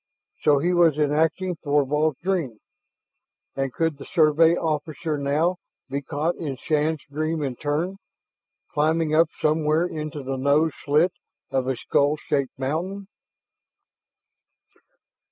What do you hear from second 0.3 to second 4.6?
So he was enacting Thorvald's dream! And could the Survey